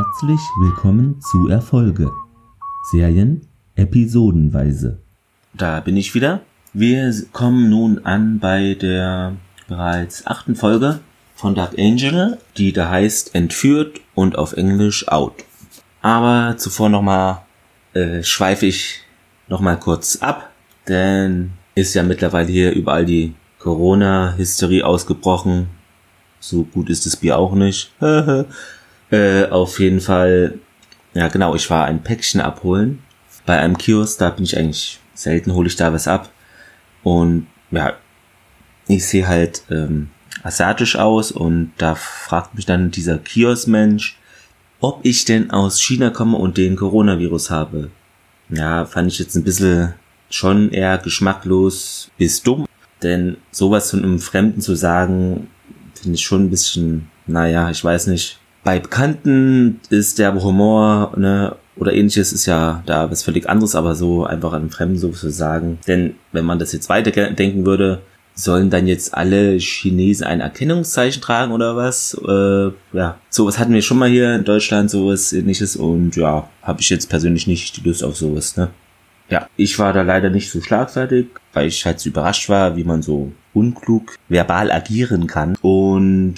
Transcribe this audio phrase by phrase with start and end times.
[0.00, 2.10] Herzlich willkommen zu Erfolge.
[2.90, 4.98] Serien episodenweise.
[5.52, 6.40] Da bin ich wieder.
[6.72, 9.36] Wir kommen nun an bei der
[9.68, 11.00] bereits achten Folge
[11.34, 15.34] von Dark Angel, die da heißt Entführt und auf Englisch Out.
[16.00, 17.42] Aber zuvor nochmal
[17.92, 19.02] äh, schweife ich
[19.48, 20.50] nochmal kurz ab,
[20.88, 25.68] denn ist ja mittlerweile hier überall die Corona-Hysterie ausgebrochen.
[26.38, 27.92] So gut ist das Bier auch nicht.
[29.10, 30.58] äh, auf jeden Fall,
[31.14, 33.02] ja genau, ich war ein Päckchen abholen.
[33.46, 36.30] Bei einem Kiosk, da bin ich eigentlich selten, hole ich da was ab.
[37.02, 37.94] Und ja,
[38.86, 40.10] ich sehe halt ähm,
[40.42, 44.18] asiatisch aus und da fragt mich dann dieser Kiosk-Mensch,
[44.80, 47.90] ob ich denn aus China komme und den Coronavirus habe.
[48.48, 49.94] Ja, fand ich jetzt ein bisschen
[50.30, 52.66] schon eher geschmacklos bis dumm.
[53.02, 55.48] Denn sowas von einem Fremden zu sagen,
[55.94, 58.39] finde ich schon ein bisschen, naja, ich weiß nicht.
[58.62, 63.94] Bei Bekannten ist der Humor, ne, oder ähnliches ist ja da was völlig anderes, aber
[63.94, 65.78] so einfach an Fremden so zu sagen.
[65.86, 68.02] Denn wenn man das jetzt weiterdenken würde,
[68.34, 72.14] sollen dann jetzt alle Chinesen ein Erkennungszeichen tragen oder was?
[72.26, 76.80] Äh, ja, sowas hatten wir schon mal hier in Deutschland, sowas ähnliches und ja, habe
[76.80, 78.68] ich jetzt persönlich nicht die Lust auf sowas, ne?
[79.30, 82.84] Ja, ich war da leider nicht so schlagfertig, weil ich halt so überrascht war, wie
[82.84, 85.56] man so unklug verbal agieren kann.
[85.62, 86.34] Und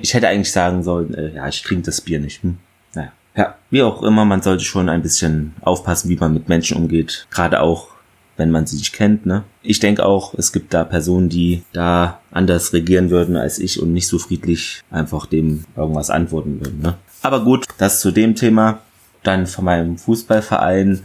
[0.00, 2.42] ich hätte eigentlich sagen sollen, äh, ja, ich trinke das Bier nicht.
[2.42, 2.58] Hm?
[2.94, 3.12] Naja.
[3.36, 7.26] Ja, wie auch immer, man sollte schon ein bisschen aufpassen, wie man mit Menschen umgeht.
[7.30, 7.88] Gerade auch,
[8.36, 9.26] wenn man sie nicht kennt.
[9.26, 9.42] Ne?
[9.62, 13.92] Ich denke auch, es gibt da Personen, die da anders regieren würden als ich und
[13.92, 16.80] nicht so friedlich einfach dem irgendwas antworten würden.
[16.80, 16.96] Ne?
[17.22, 18.80] Aber gut, das zu dem Thema.
[19.22, 21.02] Dann von meinem Fußballverein.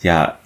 [0.00, 0.38] Ja,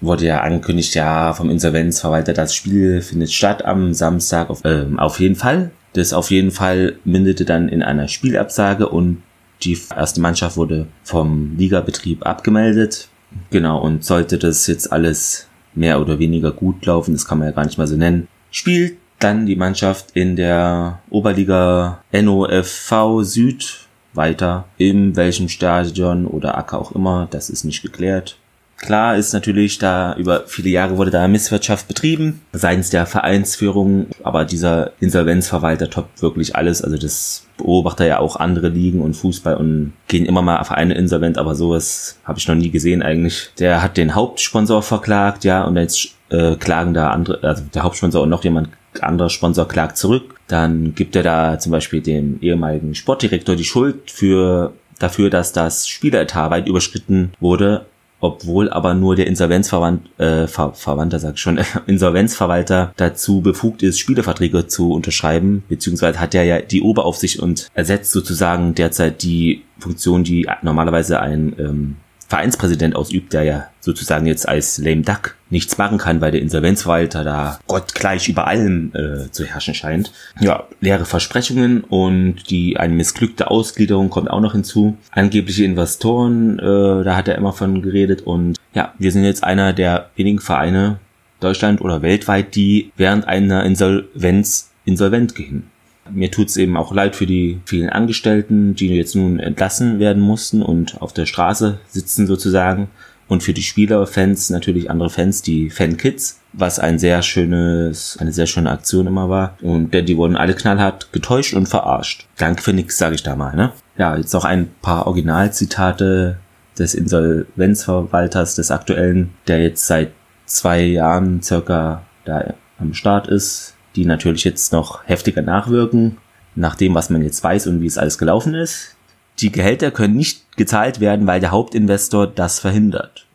[0.00, 5.20] wurde ja angekündigt, ja, vom Insolvenzverwalter, das Spiel findet statt am Samstag auf, äh, auf
[5.20, 5.70] jeden Fall.
[5.92, 9.22] Das auf jeden Fall mündete dann in einer Spielabsage und
[9.62, 13.08] die erste Mannschaft wurde vom Ligabetrieb abgemeldet.
[13.50, 17.54] Genau, und sollte das jetzt alles mehr oder weniger gut laufen, das kann man ja
[17.54, 24.66] gar nicht mal so nennen, spielt dann die Mannschaft in der Oberliga NOFV Süd weiter.
[24.78, 28.38] In welchem Stadion oder Acker auch immer, das ist nicht geklärt.
[28.76, 34.44] Klar ist natürlich, da über viele Jahre wurde da Misswirtschaft betrieben, seitens der Vereinsführung, aber
[34.44, 36.82] dieser Insolvenzverwalter toppt wirklich alles.
[36.82, 41.38] Also das beobachtet ja auch andere Ligen und Fußball und gehen immer mal Vereine insolvent,
[41.38, 43.50] aber sowas habe ich noch nie gesehen eigentlich.
[43.58, 48.22] Der hat den Hauptsponsor verklagt, ja, und jetzt äh, klagen da andere, also der Hauptsponsor
[48.22, 48.68] und noch jemand
[49.00, 50.34] anderer Sponsor klagt zurück.
[50.48, 55.88] Dann gibt er da zum Beispiel dem ehemaligen Sportdirektor die Schuld für dafür, dass das
[55.88, 57.86] Spieleretat weit überschritten wurde
[58.20, 63.98] obwohl aber nur der Insolvenzverwand, äh, Ver Verwandter, sag ich schon, Insolvenzverwalter dazu befugt ist,
[63.98, 70.24] Spieleverträge zu unterschreiben, beziehungsweise hat er ja die Oberaufsicht und ersetzt sozusagen derzeit die Funktion,
[70.24, 71.96] die normalerweise ein ähm,
[72.28, 77.22] Vereinspräsident ausübt, der ja sozusagen jetzt als lame duck nichts machen kann, weil der Insolvenzverwalter
[77.22, 80.12] da gottgleich über allem äh, zu herrschen scheint.
[80.40, 84.98] Ja, leere Versprechungen und die eine missglückte Ausgliederung kommt auch noch hinzu.
[85.12, 89.72] Angebliche Investoren, äh, da hat er immer von geredet und ja, wir sind jetzt einer
[89.72, 90.98] der wenigen Vereine
[91.40, 95.70] Deutschland oder weltweit, die während einer Insolvenz insolvent gehen.
[96.10, 100.62] Mir tut's eben auch leid für die vielen Angestellten, die jetzt nun entlassen werden mussten
[100.62, 102.88] und auf der Straße sitzen sozusagen.
[103.28, 108.32] Und für die Spieler, Fans, natürlich andere Fans, die Fankids, was ein sehr schönes, eine
[108.32, 109.56] sehr schöne Aktion immer war.
[109.62, 112.26] Und denn die wurden alle knallhart getäuscht und verarscht.
[112.38, 113.72] Danke für nix, sage ich da mal, ne?
[113.98, 116.38] Ja, jetzt noch ein paar Originalzitate
[116.78, 120.12] des Insolvenzverwalters des aktuellen, der jetzt seit
[120.44, 126.18] zwei Jahren circa da am Start ist die natürlich jetzt noch heftiger nachwirken,
[126.54, 128.94] nach dem, was man jetzt weiß und wie es alles gelaufen ist.
[129.40, 133.26] Die Gehälter können nicht gezahlt werden, weil der Hauptinvestor das verhindert.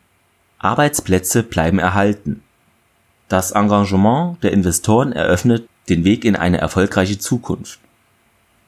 [0.58, 2.42] Arbeitsplätze bleiben erhalten.
[3.28, 7.80] Das Engagement der Investoren eröffnet den Weg in eine erfolgreiche Zukunft.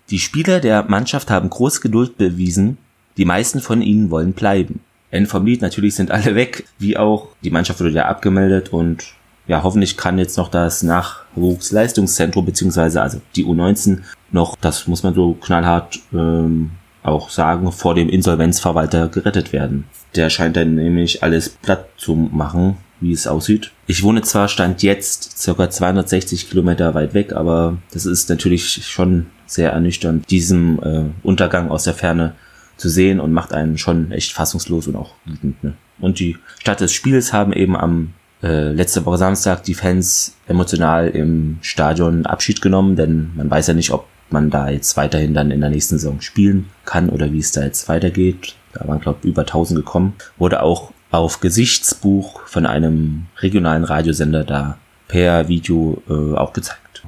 [0.09, 2.77] Die Spieler der Mannschaft haben große Geduld bewiesen,
[3.17, 4.81] die meisten von ihnen wollen bleiben.
[5.11, 9.13] End vom Lied, natürlich sind alle weg, wie auch die Mannschaft wurde ja abgemeldet und
[9.47, 13.99] ja, hoffentlich kann jetzt noch das Nachwuchsleistungszentrum beziehungsweise also die U19
[14.31, 16.71] noch, das muss man so knallhart ähm,
[17.03, 19.85] auch sagen, vor dem Insolvenzverwalter gerettet werden.
[20.15, 23.71] Der scheint dann nämlich alles platt zu machen, wie es aussieht.
[23.87, 29.27] Ich wohne zwar stand jetzt circa 260 Kilometer weit weg, aber das ist natürlich schon
[29.45, 32.35] sehr ernüchternd, diesem äh, Untergang aus der Ferne
[32.77, 35.61] zu sehen und macht einen schon echt fassungslos und auch wütend.
[35.63, 35.73] Ne?
[35.99, 38.13] Und die Stadt des Spiels haben eben am
[38.43, 43.73] äh, letzte Woche Samstag die Fans emotional im Stadion Abschied genommen, denn man weiß ja
[43.73, 47.39] nicht, ob man da jetzt weiterhin dann in der nächsten Saison spielen kann oder wie
[47.39, 48.55] es da jetzt weitergeht.
[48.73, 50.15] Da waren, glaube ich, über 1000 gekommen.
[50.37, 57.03] Wurde auch auf Gesichtsbuch von einem regionalen Radiosender da per Video äh, auch gezeigt.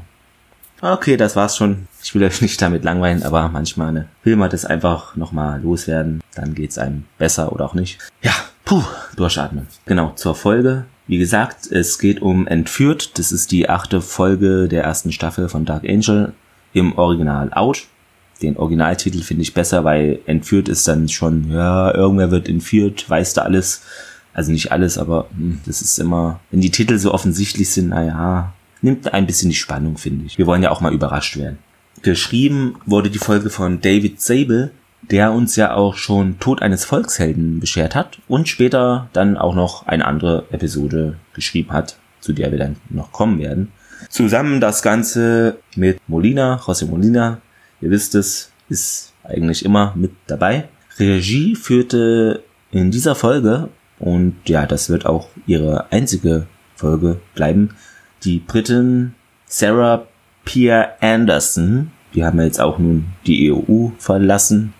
[0.81, 1.87] Okay, das war's schon.
[2.03, 6.21] Ich will euch nicht damit langweilen, aber manchmal ne, will man das einfach nochmal loswerden.
[6.35, 7.97] Dann geht's einem besser oder auch nicht.
[8.21, 8.33] Ja,
[8.63, 8.83] puh,
[9.15, 9.67] durchatmen.
[9.85, 10.85] Genau, zur Folge.
[11.07, 13.17] Wie gesagt, es geht um Entführt.
[13.19, 16.33] Das ist die achte Folge der ersten Staffel von Dark Angel
[16.73, 17.85] im Original Out.
[18.41, 23.37] Den Originaltitel finde ich besser, weil Entführt ist dann schon, ja, irgendwer wird entführt, weißt
[23.37, 23.83] du alles.
[24.33, 28.53] Also nicht alles, aber hm, das ist immer, wenn die Titel so offensichtlich sind, naja,
[28.81, 30.37] nimmt ein bisschen die Spannung, finde ich.
[30.37, 31.59] Wir wollen ja auch mal überrascht werden.
[32.01, 37.59] Geschrieben wurde die Folge von David Sable, der uns ja auch schon Tod eines Volkshelden
[37.59, 42.57] beschert hat und später dann auch noch eine andere Episode geschrieben hat, zu der wir
[42.57, 43.71] dann noch kommen werden.
[44.09, 47.39] Zusammen das Ganze mit Molina, José Molina,
[47.81, 50.67] ihr wisst es, ist eigentlich immer mit dabei.
[50.99, 53.69] Regie führte in dieser Folge,
[53.99, 57.75] und ja, das wird auch ihre einzige Folge bleiben,
[58.23, 59.13] die Britin
[59.45, 60.07] Sarah
[60.43, 61.91] Pierre Anderson.
[62.13, 64.73] Die haben jetzt auch nun die EU verlassen.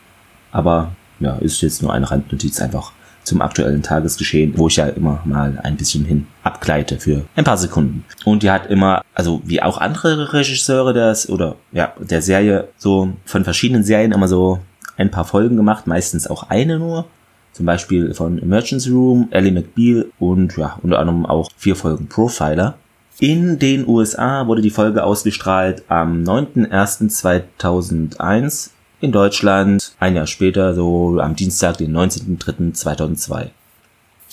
[0.56, 2.94] Aber ja, ist jetzt nur eine Randnotiz einfach
[3.24, 7.57] zum aktuellen Tagesgeschehen, wo ich ja immer mal ein bisschen hin abgleite für ein paar
[7.57, 8.06] Sekunden.
[8.24, 13.10] Und die hat immer, also wie auch andere Regisseure das oder ja, der Serie so
[13.25, 14.60] von verschiedenen Serien immer so
[14.96, 17.04] ein paar Folgen gemacht, meistens auch eine nur.
[17.51, 22.75] Zum Beispiel von Emergency Room, Ellie McBeal und ja, unter anderem auch vier Folgen Profiler.
[23.19, 28.69] In den USA wurde die Folge ausgestrahlt am 9.01.2001,
[29.01, 33.50] in Deutschland ein Jahr später, so am Dienstag, den 19.03.2002.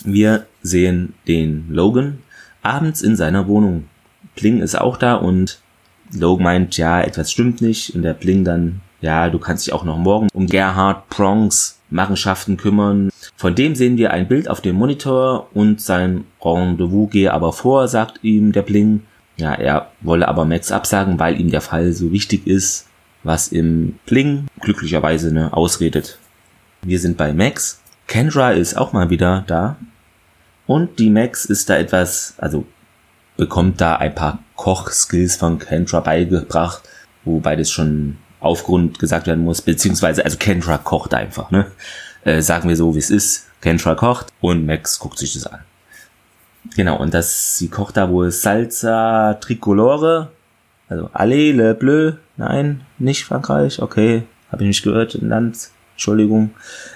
[0.04, 2.18] Wir sehen den Logan
[2.62, 3.84] abends in seiner Wohnung.
[4.34, 5.60] Pling ist auch da und
[6.12, 9.84] Logan meint, ja, etwas stimmt nicht und der Pling dann, ja, du kannst dich auch
[9.84, 13.10] noch morgen um Gerhard Prongs Machenschaften kümmern.
[13.36, 17.86] Von dem sehen wir ein Bild auf dem Monitor und sein Rendezvous gehe aber vor,
[17.88, 19.02] sagt ihm der Bling.
[19.36, 22.88] Ja, er wolle aber Max absagen, weil ihm der Fall so wichtig ist,
[23.22, 26.18] was im Bling glücklicherweise ne, ausredet.
[26.82, 27.80] Wir sind bei Max.
[28.06, 29.76] Kendra ist auch mal wieder da.
[30.66, 32.66] Und die Max ist da etwas, also
[33.36, 36.82] bekommt da ein paar Kochskills von Kendra beigebracht,
[37.24, 41.70] wobei das schon Aufgrund gesagt werden muss, beziehungsweise, also Kendra kocht einfach, ne?
[42.24, 43.46] Äh, sagen wir so, wie es ist.
[43.60, 45.60] Kendra kocht und Max guckt sich das an.
[46.74, 50.32] Genau, und das, sie kocht da wohl Salsa Tricolore,
[50.88, 56.50] also Allez le Bleu, nein, nicht Frankreich, okay, habe ich nicht gehört, in Land, Entschuldigung.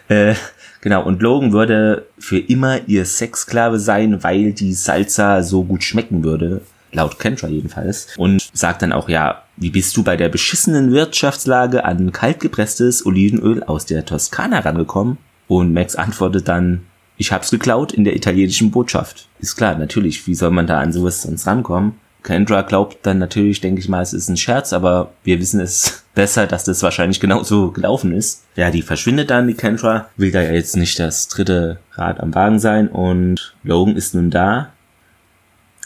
[0.09, 0.35] Äh,
[0.81, 6.25] genau, und Logan würde für immer ihr Sexsklave sein, weil die Salsa so gut schmecken
[6.25, 6.63] würde
[6.97, 11.85] laut Kendra jedenfalls, und sagt dann auch, ja, wie bist du bei der beschissenen Wirtschaftslage
[11.85, 15.19] an kaltgepresstes Olivenöl aus der Toskana rangekommen?
[15.49, 16.87] Und Max antwortet dann,
[17.17, 19.29] ich hab's geklaut in der italienischen Botschaft.
[19.39, 21.95] Ist klar, natürlich, wie soll man da an sowas sonst rankommen?
[22.23, 26.05] Kendra glaubt dann natürlich, denke ich mal, es ist ein Scherz, aber wir wissen es
[26.15, 28.45] besser, dass das wahrscheinlich genauso gelaufen ist.
[28.57, 32.35] Ja, die verschwindet dann, die Kendra, will da ja jetzt nicht das dritte Rad am
[32.35, 34.73] Wagen sein und Logan ist nun da,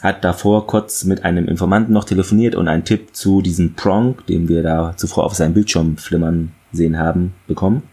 [0.01, 4.49] hat davor kurz mit einem Informanten noch telefoniert und einen Tipp zu diesem Prong, den
[4.49, 7.83] wir da zuvor auf seinem Bildschirm flimmern sehen haben, bekommen.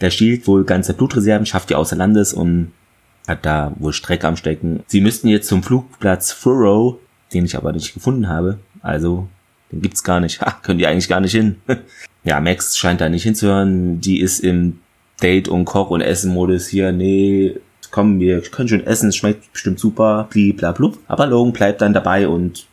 [0.00, 2.72] Der stiehlt wohl ganze Blutreserven, schafft die außer Landes und
[3.26, 4.82] hat da wohl Strecke am Stecken.
[4.86, 6.96] Sie müssten jetzt zum Flugplatz Furrow,
[7.32, 8.58] den ich aber nicht gefunden habe.
[8.82, 9.28] Also,
[9.72, 10.40] den gibt's gar nicht.
[10.46, 11.56] Ha, können die eigentlich gar nicht hin.
[12.24, 14.00] ja, Max scheint da nicht hinzuhören.
[14.00, 14.80] Die ist im
[15.22, 16.92] Date- und Koch- und Essen-Modus hier.
[16.92, 17.56] Nee,
[17.90, 20.98] komm, wir können schon essen, es schmeckt bestimmt super, blub.
[21.08, 22.66] Aber Logan bleibt dann dabei und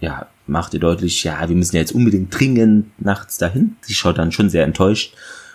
[0.00, 3.76] ja, macht ihr deutlich, ja, wir müssen ja jetzt unbedingt dringend nachts dahin.
[3.80, 5.14] Sie schaut dann schon sehr enttäuscht.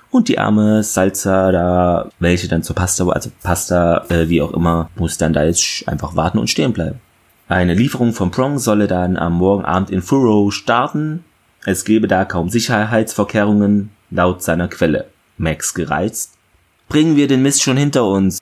[0.10, 4.90] Und die arme Salsa da, welche dann zur Pasta, also Pasta, äh, wie auch immer,
[4.98, 7.00] muss dann da jetzt einfach warten und stehen bleiben.
[7.52, 11.26] Eine Lieferung von Prong solle dann am Morgenabend in Furrow starten.
[11.66, 15.08] Es gebe da kaum Sicherheitsvorkehrungen, laut seiner Quelle.
[15.38, 16.36] Max gereizt.
[16.88, 18.40] Bringen wir den Mist schon hinter uns.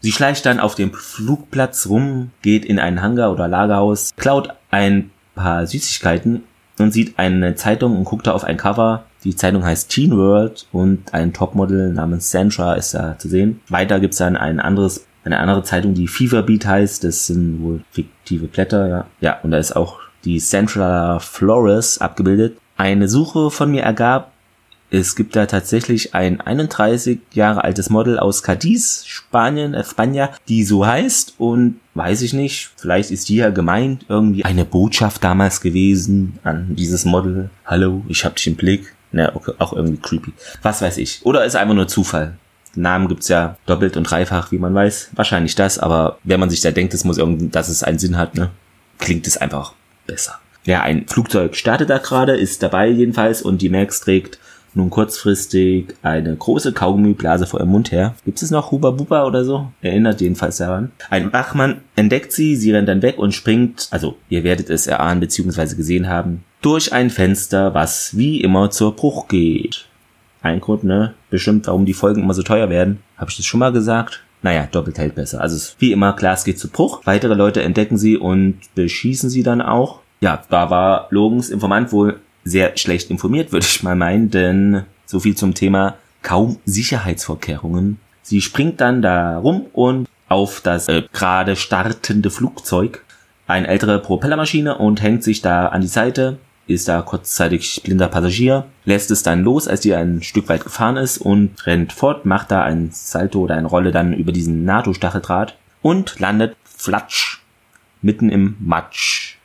[0.00, 5.12] Sie schleicht dann auf dem Flugplatz rum, geht in ein Hangar oder Lagerhaus, klaut ein
[5.36, 6.42] paar Süßigkeiten
[6.78, 9.04] und sieht eine Zeitung und guckt da auf ein Cover.
[9.22, 13.60] Die Zeitung heißt Teen World und ein Topmodel namens Sandra ist da zu sehen.
[13.68, 17.04] Weiter gibt's dann ein anderes, eine andere Zeitung, die Fever Beat heißt.
[17.04, 19.06] Das sind wohl fiktive Blätter, ja.
[19.20, 22.56] Ja, und da ist auch die Sandra Flores abgebildet.
[22.76, 24.32] Eine Suche von mir ergab,
[24.94, 30.86] Es gibt da tatsächlich ein 31 Jahre altes Model aus Cadiz, Spanien, España, die so
[30.86, 36.38] heißt und weiß ich nicht, vielleicht ist die ja gemeint, irgendwie eine Botschaft damals gewesen
[36.44, 37.48] an dieses Model.
[37.64, 38.94] Hallo, ich hab dich im Blick.
[39.12, 40.34] Ne, okay, auch irgendwie creepy.
[40.60, 41.24] Was weiß ich.
[41.24, 42.34] Oder ist einfach nur Zufall.
[42.74, 45.10] Namen gibt's ja doppelt und dreifach, wie man weiß.
[45.14, 48.16] Wahrscheinlich das, aber wenn man sich da denkt, es muss irgendwie, dass es einen Sinn
[48.16, 48.50] hat, ne,
[48.98, 49.74] klingt es einfach
[50.06, 50.38] besser.
[50.64, 54.38] Ja, ein Flugzeug startet da gerade, ist dabei jedenfalls und die Max trägt
[54.74, 58.14] nun kurzfristig eine große Kaugummiblase vor ihrem Mund her.
[58.24, 59.70] Gibt es noch Huba Buba oder so?
[59.82, 60.92] Erinnert jedenfalls daran.
[61.10, 65.20] Ein Wachmann entdeckt sie, sie rennt dann weg und springt, also ihr werdet es erahnen
[65.20, 65.74] bzw.
[65.74, 69.86] gesehen haben, durch ein Fenster, was wie immer zur Bruch geht.
[70.42, 71.14] Ein Grund, ne?
[71.30, 72.98] Bestimmt, warum die Folgen immer so teuer werden.
[73.16, 74.22] Habe ich das schon mal gesagt?
[74.42, 75.40] Naja, doppelt hält besser.
[75.40, 77.00] Also wie immer, Glas geht zu Bruch.
[77.04, 80.00] Weitere Leute entdecken sie und beschießen sie dann auch.
[80.20, 85.20] Ja, da war Logans Informant wohl sehr schlecht informiert, würde ich mal meinen, denn so
[85.20, 87.98] viel zum Thema kaum Sicherheitsvorkehrungen.
[88.22, 93.04] Sie springt dann da rum und auf das äh, gerade startende Flugzeug
[93.46, 98.66] eine ältere Propellermaschine und hängt sich da an die Seite, ist da kurzzeitig blinder Passagier,
[98.84, 102.50] lässt es dann los, als die ein Stück weit gefahren ist und rennt fort, macht
[102.50, 107.40] da ein Salto oder eine Rolle dann über diesen NATO-Stacheldraht und landet flatsch
[108.00, 109.36] mitten im Matsch.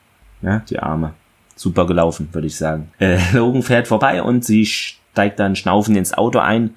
[0.42, 1.14] Ja, die Arme.
[1.56, 2.92] Super gelaufen, würde ich sagen.
[2.98, 6.74] Äh, Logan fährt vorbei und sie steigt dann schnaufend ins Auto ein.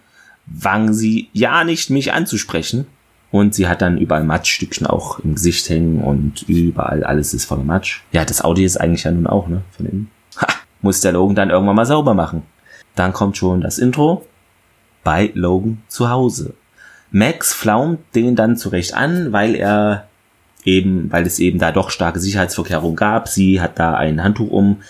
[0.48, 2.88] Wang sie ja nicht, mich anzusprechen.
[3.30, 7.64] Und sie hat dann überall Matschstückchen auch im Gesicht hängen und überall alles ist voller
[7.64, 8.02] Matsch.
[8.12, 10.12] Ja, das Auto ist eigentlich ja nun auch, ne, von innen.
[10.82, 12.44] Muss der Logan dann irgendwann mal sauber machen.
[12.96, 14.26] Dann kommt schon das Intro
[15.04, 16.54] bei Logan zu Hause.
[17.12, 20.08] Max flaumt den dann zurecht an, weil er
[20.64, 23.28] eben, weil es eben da doch starke Sicherheitsvorkehrungen gab.
[23.28, 24.82] Sie hat da ein Handtuch um,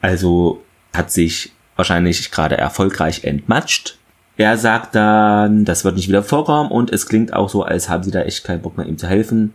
[0.00, 0.62] also
[0.94, 3.98] hat sich wahrscheinlich gerade erfolgreich entmatscht.
[4.36, 8.02] Er sagt dann, das wird nicht wieder vorkommen und es klingt auch so, als haben
[8.02, 9.52] sie da echt keinen Bock mehr ihm zu helfen.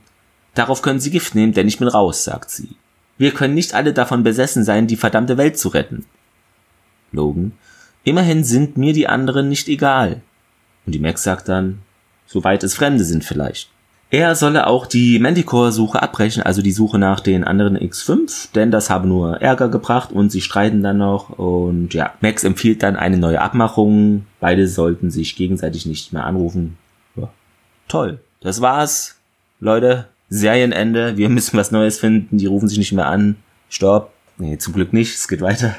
[0.54, 2.70] Darauf können sie Gift nehmen, denn ich bin raus, sagt sie.
[3.18, 6.06] Wir können nicht alle davon besessen sein, die verdammte Welt zu retten.
[7.12, 7.54] Logan,
[8.04, 10.22] immerhin sind mir die anderen nicht egal.
[10.86, 11.80] Und die Max sagt dann,
[12.26, 13.70] soweit es Fremde sind vielleicht.
[14.12, 18.90] Er solle auch die Manticore-Suche abbrechen, also die Suche nach den anderen X5, denn das
[18.90, 23.18] habe nur Ärger gebracht und sie streiten dann noch und ja, Max empfiehlt dann eine
[23.18, 24.26] neue Abmachung.
[24.40, 26.78] Beide sollten sich gegenseitig nicht mehr anrufen.
[27.16, 27.30] Ja.
[27.88, 28.20] Toll.
[28.42, 29.16] Das war's.
[29.60, 31.18] Leute, Serienende.
[31.18, 32.38] Wir müssen was Neues finden.
[32.38, 33.36] Die rufen sich nicht mehr an.
[33.70, 34.12] Stopp.
[34.38, 35.16] Nee, zum Glück nicht.
[35.16, 35.76] Es geht weiter.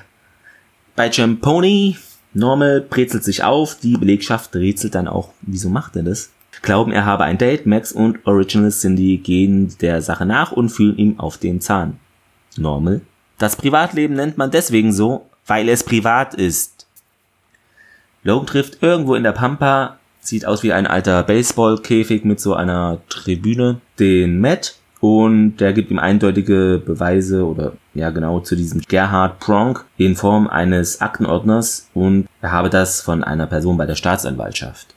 [0.95, 1.97] Bei Pony
[2.33, 3.79] Normal brezelt sich auf.
[3.79, 6.31] Die Belegschaft rätselt dann auch, wieso macht er das?
[6.67, 10.99] glauben, er habe ein Date, Max und Original Cindy gehen der Sache nach und fühlen
[10.99, 11.99] ihm auf den Zahn.
[12.57, 13.01] Normal.
[13.39, 16.87] Das Privatleben nennt man deswegen so, weil es privat ist.
[18.23, 22.99] Logan trifft irgendwo in der Pampa, sieht aus wie ein alter Baseballkäfig mit so einer
[23.09, 29.39] Tribüne, den Matt und der gibt ihm eindeutige Beweise oder ja genau zu diesem Gerhard
[29.41, 34.95] Pronk in Form eines Aktenordners und er habe das von einer Person bei der Staatsanwaltschaft.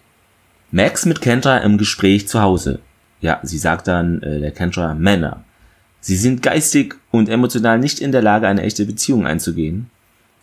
[0.72, 2.80] Max mit Kendra im Gespräch zu Hause.
[3.22, 5.44] Ja, sie sagt dann äh, der Kendra Männer.
[6.00, 9.90] Sie sind geistig und emotional nicht in der Lage, eine echte Beziehung einzugehen.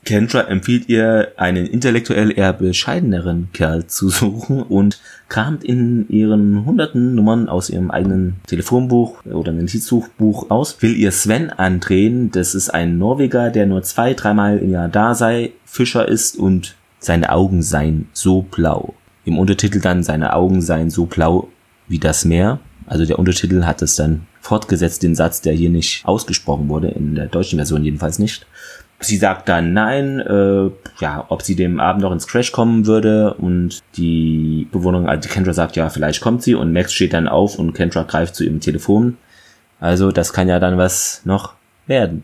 [0.06, 7.14] Kendra empfiehlt ihr, einen intellektuell eher bescheideneren Kerl zu suchen und kramt in ihren hunderten
[7.14, 12.30] Nummern aus ihrem eigenen Telefonbuch oder Notizbuchbuch aus, will ihr Sven andrehen.
[12.30, 16.76] Das ist ein Norweger, der nur zwei, dreimal im Jahr da sei, Fischer ist und
[17.00, 18.94] seine Augen seien so blau.
[19.24, 21.48] Im Untertitel dann seine Augen seien so blau
[21.88, 22.60] wie das Meer.
[22.86, 27.16] Also der Untertitel hat es dann fortgesetzt, den Satz, der hier nicht ausgesprochen wurde, in
[27.16, 28.46] der deutschen Version jedenfalls nicht.
[29.00, 33.34] Sie sagt dann nein, äh, ja, ob sie dem Abend noch ins Crash kommen würde
[33.34, 37.58] und die Bewohnerin, also Kendra sagt ja, vielleicht kommt sie und Max steht dann auf
[37.58, 39.18] und Kendra greift zu ihrem Telefon.
[39.80, 41.52] Also das kann ja dann was noch
[41.86, 42.22] werden.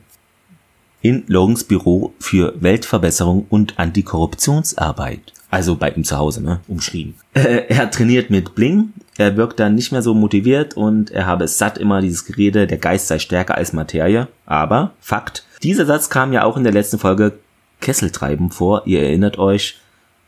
[1.02, 5.32] In Logans Büro für Weltverbesserung und Antikorruptionsarbeit.
[5.52, 6.60] Also bei ihm zu Hause, ne?
[6.66, 7.14] Umschrieben.
[7.34, 8.94] Äh, er trainiert mit Bling.
[9.18, 12.66] Er wirkt dann nicht mehr so motiviert und er habe es satt immer dieses Gerede,
[12.66, 14.28] der Geist sei stärker als Materie.
[14.46, 17.34] Aber, Fakt, dieser Satz kam ja auch in der letzten Folge
[17.82, 18.84] Kesseltreiben vor.
[18.86, 19.78] Ihr erinnert euch,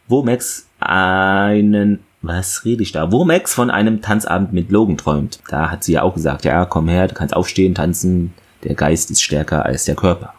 [0.08, 3.10] wo Max einen, was rede ich da?
[3.10, 5.40] Wo Max von einem Tanzabend mit Logan träumt.
[5.48, 8.34] Da hat sie ja auch gesagt, ja, komm her, du kannst aufstehen, tanzen.
[8.62, 10.34] Der Geist ist stärker als der Körper.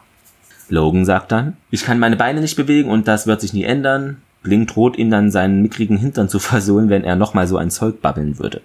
[0.68, 4.22] Logan sagt dann, ich kann meine Beine nicht bewegen und das wird sich nie ändern.
[4.42, 8.00] Bling droht ihm dann seinen mickrigen Hintern zu versohlen, wenn er nochmal so ein Zeug
[8.00, 8.60] babbeln würde.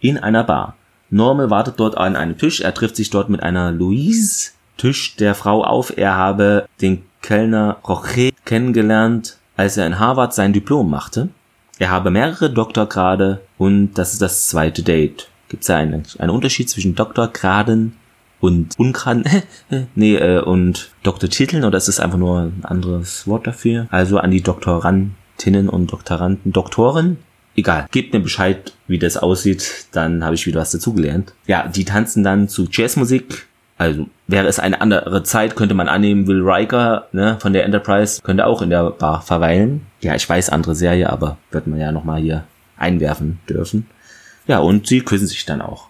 [0.00, 0.76] In einer Bar.
[1.10, 5.34] Normal wartet dort an einem Tisch, er trifft sich dort mit einer Louise, Tisch der
[5.34, 9.38] Frau auf, er habe den Kellner Rocher kennengelernt.
[9.56, 11.28] als er in Harvard sein Diplom machte.
[11.78, 15.28] Er habe mehrere Doktorgrade und das ist das zweite Date.
[15.48, 17.96] Gibt es da einen, einen Unterschied zwischen Doktorgraden
[18.44, 19.24] und Ungraden?
[19.94, 23.86] nee, äh, und Doktortiteln oder ist es einfach nur ein anderes Wort dafür?
[23.90, 27.16] Also an die Doktorandinnen und Doktoranden, Doktoren?
[27.56, 31.32] Egal, gebt mir Bescheid, wie das aussieht, dann habe ich wieder was dazugelernt.
[31.46, 33.46] Ja, die tanzen dann zu Jazzmusik.
[33.78, 38.20] Also wäre es eine andere Zeit, könnte man annehmen, Will Riker ne, von der Enterprise
[38.22, 39.86] könnte auch in der Bar verweilen.
[40.00, 42.44] Ja, ich weiß, andere Serie, aber wird man ja nochmal hier
[42.76, 43.86] einwerfen dürfen.
[44.46, 45.88] Ja, und sie küssen sich dann auch.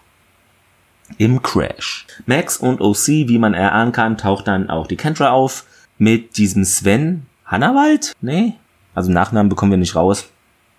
[1.17, 2.05] Im Crash.
[2.25, 5.65] Max und OC, wie man erahnen kann, taucht dann auch die Kendra auf
[5.97, 8.13] mit diesem Sven Hannawald?
[8.21, 8.53] Nee?
[8.93, 10.27] Also Nachnamen bekommen wir nicht raus.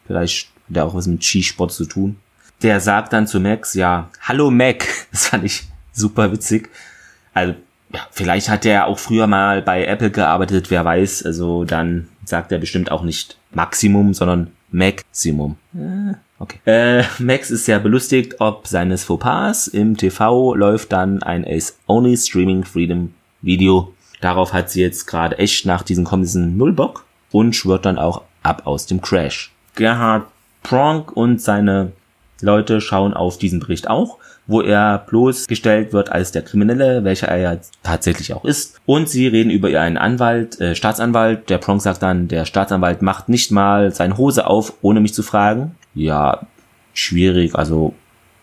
[0.06, 2.16] Vielleicht hat er auch was mit Skisport zu tun.
[2.62, 4.86] Der sagt dann zu Max, ja, hallo Mac.
[5.12, 6.70] Das fand ich super witzig.
[7.32, 7.54] Also,
[7.92, 11.24] ja, vielleicht hat er auch früher mal bei Apple gearbeitet, wer weiß.
[11.24, 15.56] Also dann sagt er bestimmt auch nicht Maximum, sondern Maximum.
[16.38, 16.58] Okay.
[16.66, 19.68] Äh, Max ist sehr belustigt ob seines Fauxpas.
[19.68, 23.92] Im TV läuft dann ein Ace-Only Streaming Freedom Video.
[24.20, 28.62] Darauf hat sie jetzt gerade echt nach diesen kommenden Nullbock und schwört dann auch ab
[28.66, 29.52] aus dem Crash.
[29.74, 30.26] Gerhard
[30.62, 31.92] Pronk und seine
[32.40, 37.38] Leute schauen auf diesen Bericht auch, wo er bloßgestellt wird als der Kriminelle, welcher er
[37.38, 38.78] ja tatsächlich auch ist.
[38.84, 41.48] Und sie reden über einen Anwalt, äh, Staatsanwalt.
[41.48, 45.22] Der Pronk sagt dann, der Staatsanwalt macht nicht mal seine Hose auf, ohne mich zu
[45.22, 45.76] fragen.
[45.96, 46.46] Ja,
[46.92, 47.56] schwierig.
[47.56, 47.94] Also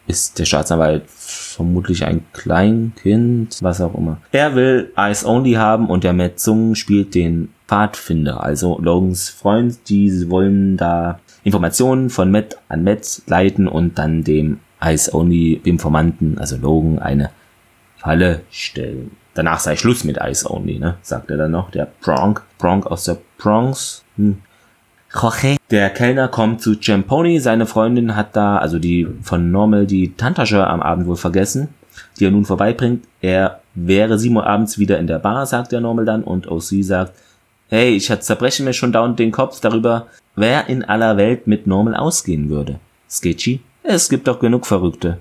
[0.06, 4.18] ist der Staatsanwalt vermutlich ein Kleinkind, was auch immer.
[4.34, 9.88] Er will Eyes Only haben und der Matt Zung spielt den Pfadfinder, also Logans Freund.
[9.88, 16.38] Die wollen da Informationen von Matt an Matt leiten und dann dem Eyes Only Informanten,
[16.38, 17.30] also Logan, eine
[17.98, 19.12] Falle stellen.
[19.36, 20.98] Danach sei Schluss mit Eyes Only, ne?
[21.02, 21.72] Sagt er dann noch.
[21.72, 24.04] Der Bronk, Bronk aus der Bronx.
[24.18, 24.42] Hm.
[25.14, 25.58] Jorge.
[25.70, 27.40] Der Kellner kommt zu Champoni.
[27.40, 31.70] Seine Freundin hat da, also die von Normal, die Handtasche am Abend wohl vergessen,
[32.20, 33.06] die er nun vorbeibringt.
[33.22, 36.24] Er wäre 7 Uhr abends wieder in der Bar, sagt der Normal dann.
[36.24, 37.14] Und OC sagt,
[37.70, 41.96] hey, ich zerbreche mir schon dauernd den Kopf darüber, wer in aller Welt mit Normal
[41.96, 42.80] ausgehen würde.
[43.10, 43.62] Sketchy?
[43.84, 45.20] Es gibt doch genug Verrückte.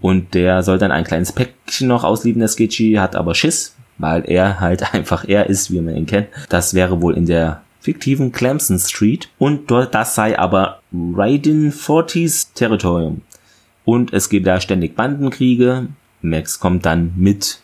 [0.00, 4.24] Und der soll dann ein kleines Päckchen noch auslieben, der Sketchy, hat aber Schiss, weil
[4.28, 6.28] er halt einfach er ist, wie man ihn kennt.
[6.48, 12.54] Das wäre wohl in der fiktiven Clemson Street und dort das sei aber Raiden 40s
[12.54, 13.22] Territorium.
[13.84, 15.88] Und es gibt da ständig Bandenkriege.
[16.22, 17.60] Max kommt dann mit,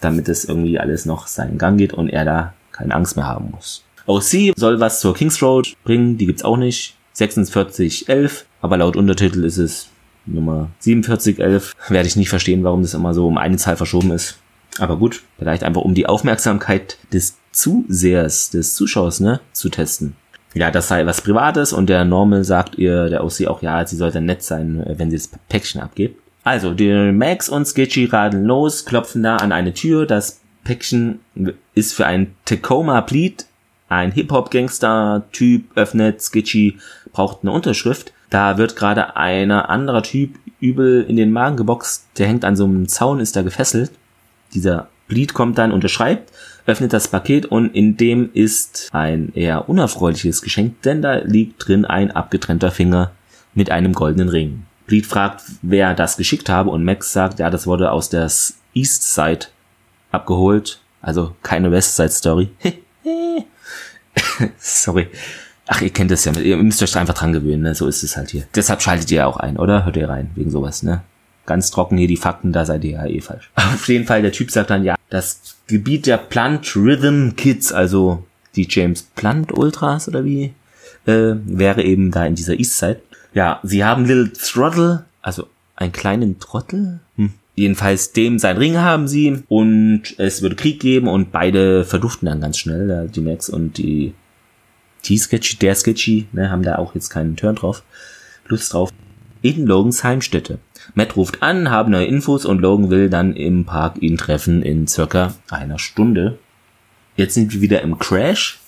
[0.00, 3.50] damit es irgendwie alles noch seinen Gang geht und er da keine Angst mehr haben
[3.50, 3.82] muss.
[4.06, 6.94] OC soll was zur Kings Road bringen, die gibt's auch nicht.
[7.14, 9.88] 4611, aber laut Untertitel ist es
[10.26, 11.74] Nummer 4711.
[11.88, 14.38] Werde ich nicht verstehen, warum das immer so um eine Zahl verschoben ist.
[14.78, 20.14] Aber gut, vielleicht einfach um die Aufmerksamkeit des Zusehers, des Zuschauers, ne, zu testen.
[20.52, 23.96] Ja, das sei was Privates und der Normal sagt ihr, der OC auch, ja, sie
[23.96, 26.20] sollte nett sein, wenn sie das Päckchen abgibt.
[26.44, 30.06] Also, die Max und Sketchy radeln los, klopfen da an eine Tür.
[30.06, 31.20] Das Päckchen
[31.74, 33.46] ist für ein Tacoma Pleat.
[33.88, 36.78] Ein Hip-Hop-Gangster-Typ öffnet, Sketchy
[37.12, 38.12] braucht eine Unterschrift.
[38.30, 42.06] Da wird gerade einer anderer Typ übel in den Magen geboxt.
[42.18, 43.92] Der hängt an so einem Zaun, ist da gefesselt.
[44.54, 46.32] Dieser Bleed kommt dann, unterschreibt,
[46.66, 51.84] öffnet das Paket und in dem ist ein eher unerfreuliches Geschenk, denn da liegt drin
[51.84, 53.12] ein abgetrennter Finger
[53.54, 54.64] mit einem goldenen Ring.
[54.86, 58.30] Bleed fragt, wer das geschickt habe und Max sagt, ja, das wurde aus der
[58.74, 59.46] East Side
[60.10, 62.50] abgeholt, also keine West Side Story.
[64.58, 65.08] Sorry.
[65.68, 67.74] Ach, ihr kennt das ja, ihr müsst euch einfach dran gewöhnen, ne?
[67.74, 68.44] so ist es halt hier.
[68.54, 69.84] Deshalb schaltet ihr auch ein, oder?
[69.84, 71.02] Hört ihr rein, wegen sowas, ne?
[71.46, 73.50] Ganz trocken hier die Fakten, da seid ihr ja eh falsch.
[73.54, 78.24] Auf jeden Fall, der Typ sagt dann, ja, das Gebiet der Plant Rhythm Kids, also
[78.56, 80.54] die James Plant Ultras oder wie,
[81.06, 83.00] äh, wäre eben da in dieser Eastside.
[83.34, 87.00] Ja, sie haben Little Throttle, also einen kleinen Trottel.
[87.16, 87.32] Hm.
[87.54, 92.40] Jedenfalls dem sein Ring haben sie und es würde Krieg geben und beide verduften dann
[92.40, 94.14] ganz schnell, die Max und die
[95.02, 97.82] T-Sketchy, der Sketchy, ne, haben da auch jetzt keinen Turn drauf,
[98.46, 98.90] Lust drauf.
[99.42, 100.58] In Logans Heimstätte.
[100.94, 104.86] Matt ruft an, haben neue Infos und Logan will dann im Park ihn treffen in
[104.86, 106.38] circa einer Stunde.
[107.16, 108.60] Jetzt sind wir wieder im Crash.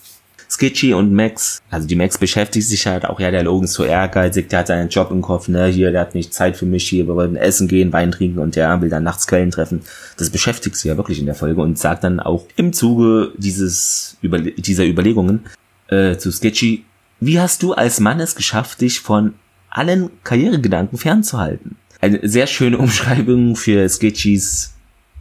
[0.50, 3.84] Skitchy und Max, also die Max beschäftigt sich halt auch, ja, der Logan ist so
[3.84, 6.88] ehrgeizig, der hat seinen Job im Kopf, ne, hier, der hat nicht Zeit für mich,
[6.88, 9.82] hier, wir wollen essen gehen, Wein trinken und der will dann nachts Quellen treffen.
[10.16, 14.16] Das beschäftigt sie ja wirklich in der Folge und sagt dann auch im Zuge dieses,
[14.22, 15.44] dieser Überlegungen
[15.88, 16.84] äh, zu Sketchy,
[17.20, 19.34] wie hast du als Mann es geschafft, dich von
[19.68, 21.76] allen Karrieregedanken fernzuhalten?
[22.00, 24.74] Eine sehr schöne Umschreibung für Sketchys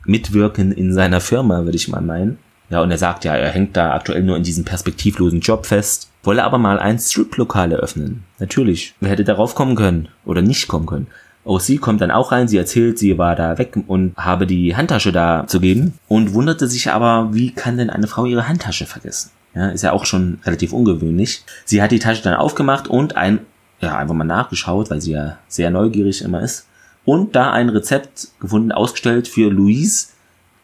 [0.05, 2.37] Mitwirken in seiner Firma, würde ich mal meinen.
[2.69, 6.09] Ja, und er sagt ja, er hängt da aktuell nur in diesem perspektivlosen Job fest,
[6.23, 8.23] wolle aber mal ein Strip-Lokal eröffnen.
[8.39, 11.07] Natürlich, wer hätte darauf kommen können oder nicht kommen können.
[11.45, 14.75] Auch sie kommt dann auch rein, sie erzählt, sie war da weg und habe die
[14.75, 18.85] Handtasche da zu geben und wunderte sich aber, wie kann denn eine Frau ihre Handtasche
[18.85, 19.31] vergessen?
[19.55, 21.43] Ja, ist ja auch schon relativ ungewöhnlich.
[21.63, 23.39] Sie hat die Tasche dann aufgemacht und ein,
[23.79, 26.67] ja, einfach mal nachgeschaut, weil sie ja sehr neugierig immer ist.
[27.05, 30.07] Und da ein Rezept gefunden, ausgestellt für Louise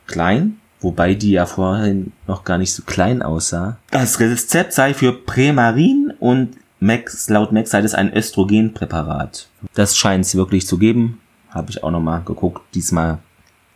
[0.07, 3.77] Klein, wobei die ja vorhin noch gar nicht so klein aussah.
[3.91, 9.47] Das Rezept sei für Prämarin und Max, laut Max sei das ein Östrogenpräparat.
[9.73, 11.21] Das scheint es wirklich zu geben.
[11.49, 12.61] Habe ich auch nochmal geguckt.
[12.75, 13.19] Diesmal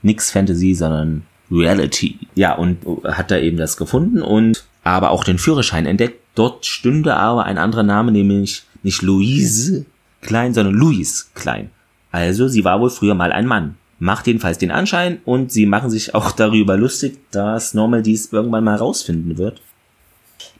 [0.01, 2.19] nix Fantasy, sondern Reality.
[2.35, 6.21] Ja, und hat da eben das gefunden und aber auch den Führerschein entdeckt.
[6.35, 9.85] Dort stünde aber ein anderer Name, nämlich nicht Louise
[10.21, 11.69] Klein, sondern Louis Klein.
[12.11, 13.75] Also sie war wohl früher mal ein Mann.
[13.99, 18.63] Macht jedenfalls den Anschein und sie machen sich auch darüber lustig, dass Normal dies irgendwann
[18.63, 19.61] mal rausfinden wird.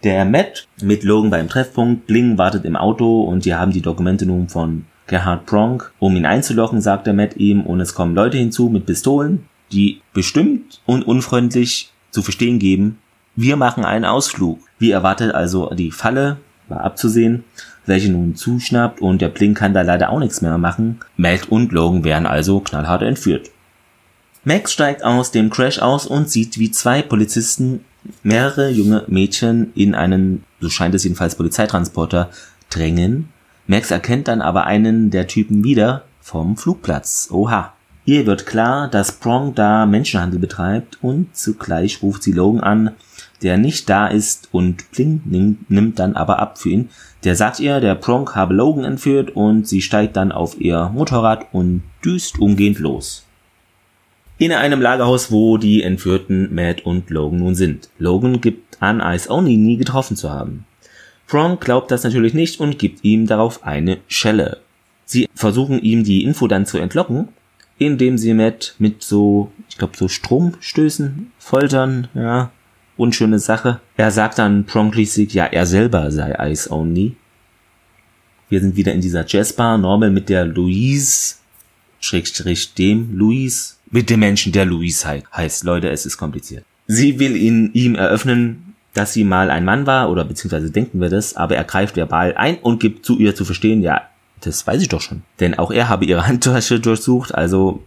[0.04, 4.26] Der Matt mit Logan beim Treffpunkt, Bling wartet im Auto und die haben die Dokumente
[4.26, 5.92] nun von Gerhard Pronk.
[6.00, 10.02] Um ihn einzulocken, sagt der Matt ihm und es kommen Leute hinzu mit Pistolen, die
[10.14, 12.98] bestimmt und unfreundlich zu verstehen geben,
[13.36, 14.60] wir machen einen Ausflug.
[14.80, 16.38] Wie erwartet also die Falle,
[16.70, 17.44] war abzusehen,
[17.86, 21.00] welche nun zuschnappt und der Bling kann da leider auch nichts mehr machen.
[21.16, 23.52] Matt und Logan werden also knallhart entführt.
[24.44, 27.84] Max steigt aus dem Crash aus und sieht, wie zwei Polizisten
[28.24, 32.30] mehrere junge Mädchen in einen, so scheint es jedenfalls, Polizeitransporter
[32.70, 33.30] drängen.
[33.66, 37.30] Max erkennt dann aber einen der Typen wieder vom Flugplatz.
[37.32, 37.74] Oha.
[38.06, 42.92] Ihr wird klar, dass Prong da Menschenhandel betreibt und zugleich ruft sie Logan an,
[43.44, 45.22] der nicht da ist und Bling
[45.70, 46.90] nimmt dann aber ab für ihn.
[47.24, 51.48] Der sagt ihr, der Prong habe Logan entführt und sie steigt dann auf ihr Motorrad
[51.52, 53.28] und düst umgehend los
[54.38, 57.90] in einem Lagerhaus, wo die entführten Matt und Logan nun sind.
[57.98, 60.66] Logan gibt an, Ice Only nie getroffen zu haben.
[61.28, 64.60] Prong glaubt das natürlich nicht und gibt ihm darauf eine Schelle.
[65.06, 67.30] Sie versuchen ihm die Info dann zu entlocken,
[67.78, 72.52] indem sie Matt mit so, ich glaube, so Stromstößen foltern, ja,
[72.98, 73.80] unschöne Sache.
[73.96, 77.16] Er sagt dann Prong schließlich, ja, er selber sei Ice Only.
[78.50, 81.36] Wir sind wieder in dieser Jazzbar, Normal mit der Louise,
[82.00, 85.64] Schrägstrich dem Louise mit dem Menschen, der Louis heißt.
[85.64, 86.64] Leute, es ist kompliziert.
[86.88, 91.10] Sie will ihn, ihm eröffnen, dass sie mal ein Mann war, oder beziehungsweise denken wir
[91.10, 94.02] das, aber er greift verbal ein und gibt zu ihr zu verstehen, ja,
[94.42, 95.24] das weiß ich doch schon.
[95.40, 97.84] Denn auch er habe ihre Handtasche durchsucht, also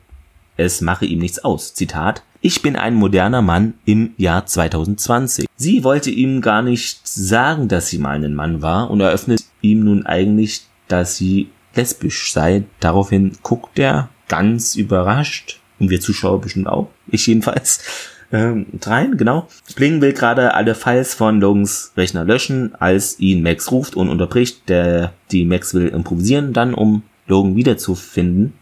[0.57, 1.75] es mache ihm nichts aus.
[1.75, 2.23] Zitat.
[2.43, 5.47] Ich bin ein moderner Mann im Jahr 2020.
[5.57, 9.85] Sie wollte ihm gar nicht sagen, dass sie mal ein Mann war und eröffnet ihm
[9.85, 12.65] nun eigentlich, dass sie lesbisch sei.
[12.81, 17.85] Daraufhin guckt er ganz überrascht und wir Zuschauer bestimmt auch, ich jedenfalls,
[18.33, 19.47] ähm, rein, genau.
[19.77, 24.67] Bling will gerade alle Files von Logans Rechner löschen, als ihn Max ruft und unterbricht.
[24.71, 28.55] Der, die Max will improvisieren dann, um Logan wiederzufinden.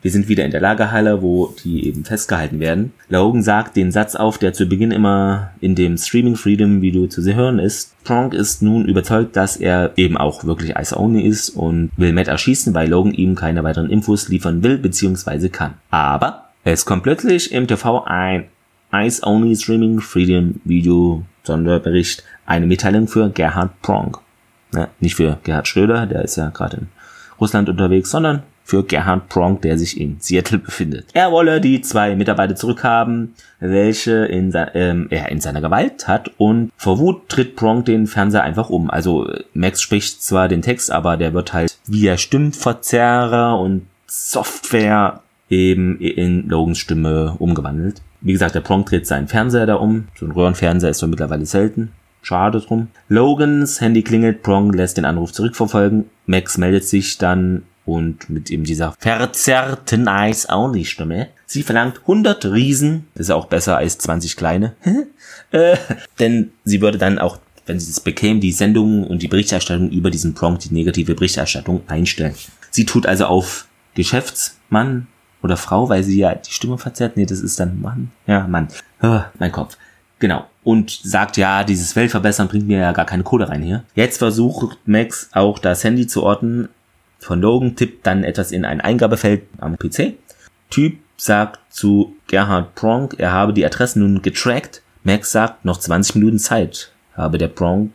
[0.00, 2.92] Wir sind wieder in der Lagerhalle, wo die eben festgehalten werden.
[3.08, 7.22] Logan sagt den Satz auf, der zu Beginn immer in dem Streaming Freedom Video zu
[7.34, 7.96] hören ist.
[8.04, 12.28] Pronk ist nun überzeugt, dass er eben auch wirklich Ice Only ist und will Matt
[12.28, 15.48] erschießen, weil Logan ihm keine weiteren Infos liefern will bzw.
[15.48, 15.74] kann.
[15.90, 18.44] Aber es kommt plötzlich im TV ein
[18.92, 24.18] Ice Only Streaming Freedom Video Sonderbericht, eine Mitteilung für Gerhard Pronk.
[24.72, 26.88] Ja, nicht für Gerhard Schröder, der ist ja gerade in
[27.40, 31.06] Russland unterwegs, sondern für Gerhard Pronk, der sich in Seattle befindet.
[31.14, 36.70] Er wolle die zwei Mitarbeiter zurückhaben, welche in, ähm, er in seiner Gewalt hat und
[36.76, 38.90] vor Wut tritt Pronk den Fernseher einfach um.
[38.90, 45.98] Also Max spricht zwar den Text, aber der wird halt via Stimmverzerrer und Software eben
[45.98, 48.02] in Logans Stimme umgewandelt.
[48.20, 50.08] Wie gesagt, der Pronk dreht seinen Fernseher da um.
[50.14, 51.92] So ein Röhrenfernseher ist doch mittlerweile selten.
[52.20, 52.88] Schade drum.
[53.08, 56.04] Logans Handy klingelt, Prong lässt den Anruf zurückverfolgen.
[56.26, 61.28] Max meldet sich dann und mit eben dieser verzerrten Eyes-Only-Stimme.
[61.46, 64.74] Sie verlangt 100 Riesen, ist auch besser als 20 kleine,
[65.52, 65.76] äh,
[66.18, 70.10] denn sie würde dann auch, wenn sie das bekäme, die Sendung und die Berichterstattung über
[70.10, 72.34] diesen Prompt, die negative Berichterstattung einstellen.
[72.70, 75.06] Sie tut also auf Geschäftsmann
[75.42, 77.16] oder Frau, weil sie ja die Stimme verzerrt.
[77.16, 78.10] Nee, das ist dann Mann.
[78.26, 78.68] Ja, Mann.
[79.02, 79.78] Oh, mein Kopf.
[80.18, 80.46] Genau.
[80.62, 83.84] Und sagt, ja, dieses Weltverbessern bringt mir ja gar keine Kohle rein hier.
[83.94, 86.68] Jetzt versucht Max auch das Handy zu orten,
[87.18, 90.14] von Logan tippt dann etwas in ein Eingabefeld am PC.
[90.70, 94.82] Typ sagt zu Gerhard Pronk, er habe die Adresse nun getrackt.
[95.02, 97.92] Max sagt, noch 20 Minuten Zeit habe der Pronk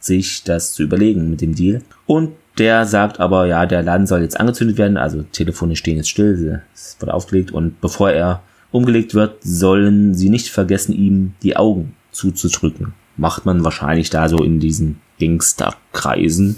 [0.00, 1.82] sich das zu überlegen mit dem Deal.
[2.06, 6.10] Und der sagt aber, ja, der Laden soll jetzt angezündet werden, also Telefone stehen jetzt
[6.10, 11.56] still, es wurde aufgelegt und bevor er umgelegt wird, sollen sie nicht vergessen, ihm die
[11.56, 12.94] Augen zuzudrücken.
[13.16, 16.56] Macht man wahrscheinlich da so in diesen Gangsterkreisen.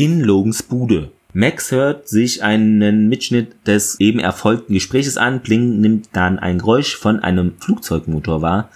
[0.00, 1.10] In Logans Bude.
[1.32, 5.40] Max hört sich einen Mitschnitt des eben erfolgten Gespräches an.
[5.40, 8.68] Bling nimmt dann ein Geräusch von einem Flugzeugmotor wahr.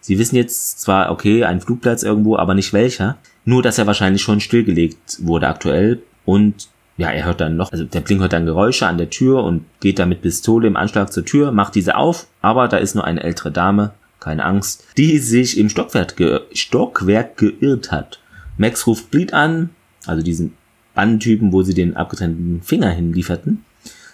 [0.00, 3.18] Sie wissen jetzt zwar, okay, ein Flugplatz irgendwo, aber nicht welcher.
[3.44, 6.00] Nur, dass er wahrscheinlich schon stillgelegt wurde aktuell.
[6.24, 9.44] Und ja, er hört dann noch, also der Bling hört dann Geräusche an der Tür
[9.44, 12.94] und geht dann mit Pistole im Anschlag zur Tür, macht diese auf, aber da ist
[12.94, 18.20] nur eine ältere Dame, keine Angst, die sich im Stockwerk, ge Stockwerk geirrt hat.
[18.56, 19.68] Max ruft Bleed an,
[20.06, 20.54] also diesen
[20.94, 23.64] Bandtypen, wo sie den abgetrennten Finger hinlieferten.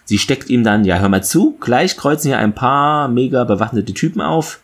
[0.04, 3.92] Sie steckt ihm dann, ja, hör mal zu, gleich kreuzen hier ein paar mega bewaffnete
[3.92, 4.60] Typen auf.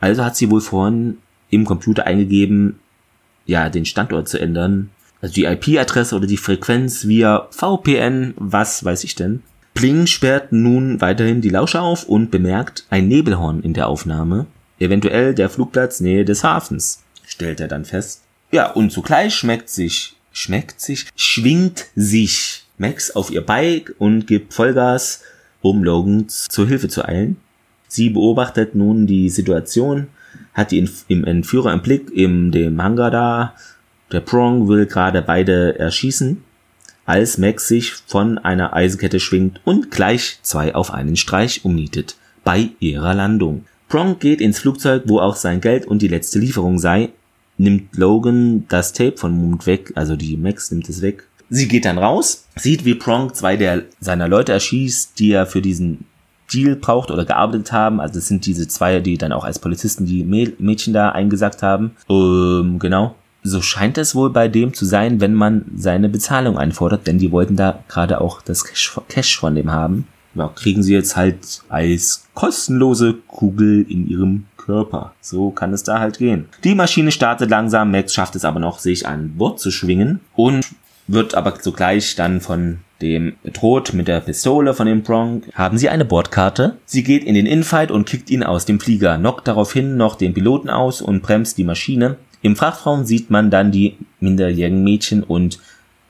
[0.00, 2.78] Also hat sie wohl vorhin im Computer eingegeben,
[3.46, 4.90] ja, den Standort zu ändern.
[5.22, 9.42] Also die IP-Adresse oder die Frequenz via VPN, was weiß ich denn.
[9.72, 14.46] Pling sperrt nun weiterhin die Lausche auf und bemerkt ein Nebelhorn in der Aufnahme.
[14.78, 18.22] Eventuell der Flugplatz Nähe des Hafens, stellt er dann fest.
[18.52, 24.52] Ja, und zugleich schmeckt sich, schmeckt sich, schwingt sich Max auf ihr Bike und gibt
[24.52, 25.22] Vollgas,
[25.62, 27.38] um Logan zur Hilfe zu eilen.
[27.88, 30.08] Sie beobachtet nun die Situation,
[30.52, 33.54] hat die im Entführer im Blick, in dem Hangar da.
[34.12, 36.42] Der Prong will gerade beide erschießen,
[37.06, 42.70] als Max sich von einer Eisenkette schwingt und gleich zwei auf einen Streich umnietet bei
[42.80, 43.64] ihrer Landung.
[43.88, 47.10] Prong geht ins Flugzeug, wo auch sein Geld und die letzte Lieferung sei,
[47.56, 51.28] nimmt Logan das Tape von Mond weg, also die Max nimmt es weg.
[51.50, 55.62] Sie geht dann raus, sieht wie Prong zwei der seiner Leute erschießt, die er für
[55.62, 56.06] diesen
[56.52, 58.00] Deal braucht oder gearbeitet haben.
[58.00, 61.92] Also das sind diese zwei, die dann auch als Polizisten die Mädchen da eingesagt haben.
[62.08, 63.14] Ähm, genau.
[63.42, 67.30] So scheint es wohl bei dem zu sein, wenn man seine Bezahlung einfordert, denn die
[67.30, 70.06] wollten da gerade auch das Cash von dem haben.
[70.34, 75.12] Ja, kriegen sie jetzt halt als kostenlose Kugel in ihrem Körper.
[75.20, 76.46] So kann es da halt gehen.
[76.64, 80.66] Die Maschine startet langsam, Max schafft es aber noch, sich an Bord zu schwingen und
[81.06, 85.44] wird aber sogleich dann von dem bedroht mit der Pistole von dem Bronk.
[85.54, 86.78] Haben sie eine Bordkarte?
[86.86, 90.32] Sie geht in den Infight und kickt ihn aus dem Flieger, knockt daraufhin noch den
[90.32, 92.16] Piloten aus und bremst die Maschine.
[92.40, 95.58] Im Frachtraum sieht man dann die minderjährigen Mädchen und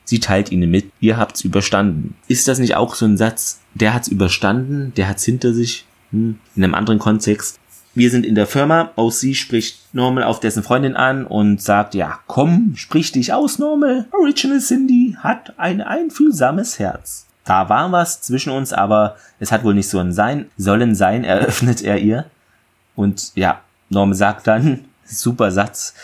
[0.04, 2.16] sie teilt ihnen mit, ihr habt's überstanden.
[2.28, 5.86] Ist das nicht auch so ein Satz, der hat's überstanden, der hat's hinter sich?
[6.10, 7.58] Hm, in einem anderen Kontext.
[7.96, 11.94] Wir sind in der Firma, aus sie spricht Normal auf dessen Freundin an und sagt,
[11.94, 14.06] ja, komm, sprich dich aus, Normal.
[14.10, 17.26] Original Cindy hat ein einfühlsames Herz.
[17.44, 21.22] Da war was zwischen uns, aber es hat wohl nicht so ein Sein, sollen sein,
[21.24, 22.26] eröffnet er ihr.
[22.96, 25.94] Und ja, Normal sagt dann, super Satz,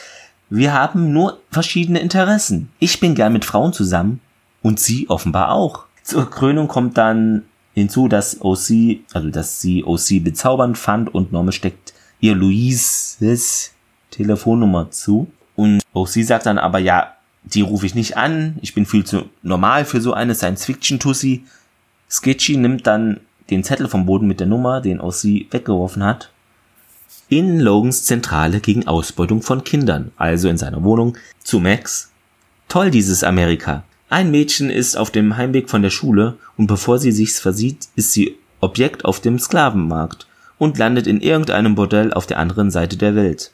[0.48, 2.70] wir haben nur verschiedene Interessen.
[2.78, 4.20] Ich bin gern mit Frauen zusammen
[4.62, 5.86] und sie offenbar auch.
[6.04, 7.42] Zur Krönung kommt dann
[7.80, 13.72] hinzu, dass OC, also dass sie OC bezaubernd fand und Norma steckt ihr Louises
[14.10, 15.30] Telefonnummer zu.
[15.56, 17.14] Und OC sagt dann aber, ja,
[17.44, 21.44] die rufe ich nicht an, ich bin viel zu normal für so eine Science-Fiction-Tussi.
[22.10, 26.30] Sketchy nimmt dann den Zettel vom Boden mit der Nummer, den OC weggeworfen hat,
[27.28, 32.10] in Logans Zentrale gegen Ausbeutung von Kindern, also in seiner Wohnung, zu Max.
[32.68, 33.84] Toll dieses Amerika.
[34.10, 38.12] Ein Mädchen ist auf dem Heimweg von der Schule und bevor sie sich's versieht, ist
[38.12, 40.26] sie Objekt auf dem Sklavenmarkt
[40.58, 43.52] und landet in irgendeinem Bordell auf der anderen Seite der Welt.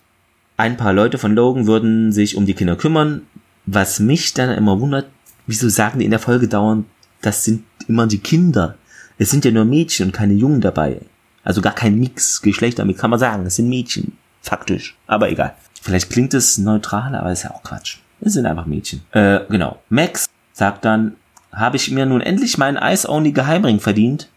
[0.56, 3.20] Ein paar Leute von Logan würden sich um die Kinder kümmern,
[3.66, 5.08] was mich dann immer wundert,
[5.46, 6.86] wieso sagen die in der Folge dauernd,
[7.20, 8.76] das sind immer die Kinder.
[9.18, 11.02] Es sind ja nur Mädchen und keine Jungen dabei.
[11.44, 14.16] Also gar kein Mix, Geschlechtermix, kann man sagen, es sind Mädchen.
[14.40, 14.96] Faktisch.
[15.06, 15.54] Aber egal.
[15.82, 17.98] Vielleicht klingt es neutral, aber ist ja auch Quatsch.
[18.22, 19.02] Es sind einfach Mädchen.
[19.12, 19.82] Äh, genau.
[19.90, 21.16] Max sagt dann,
[21.52, 24.30] habe ich mir nun endlich meinen Ice-Only Geheimring verdient?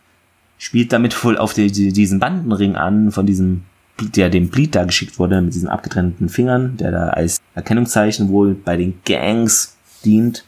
[0.58, 3.64] Spielt damit wohl auf die, die, diesen Bandenring an, von diesem,
[4.00, 8.54] der dem Bleed da geschickt wurde, mit diesen abgetrennten Fingern, der da als Erkennungszeichen wohl
[8.54, 10.44] bei den Gangs dient.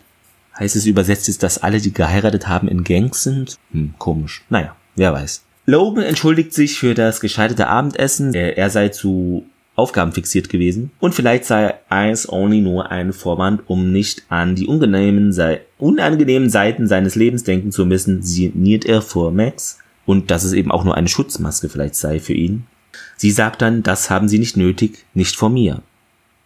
[0.59, 3.57] Heißt es übersetzt jetzt, dass alle, die geheiratet haben, in Gangs sind?
[3.71, 4.43] Hm, komisch.
[4.49, 5.43] Naja, wer weiß.
[5.65, 8.33] Logan entschuldigt sich für das gescheiterte Abendessen.
[8.33, 13.61] Er, er sei zu Aufgaben fixiert gewesen und vielleicht sei Eyes Only nur ein Vorwand,
[13.67, 15.33] um nicht an die unangenehmen,
[15.77, 20.71] unangenehmen Seiten seines Lebens denken zu müssen, sinniert er vor Max und dass es eben
[20.71, 22.67] auch nur eine Schutzmaske vielleicht sei für ihn.
[23.15, 25.81] Sie sagt dann, das haben sie nicht nötig, nicht vor mir.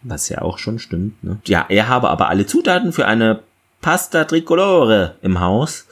[0.02, 1.22] Was ja auch schon stimmt.
[1.24, 1.38] Ne?
[1.46, 3.40] Ja, er habe aber alle Zutaten für eine
[3.80, 5.86] Pasta Tricolore im Haus